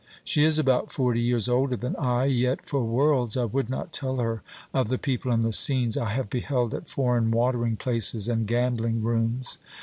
[0.23, 4.15] She is about forty years older than I; yet for worlds I would not tell
[4.17, 4.41] her
[4.73, 9.03] of the people and the scenes I have beheld at foreign watering places and gambling
[9.03, 9.59] rooms.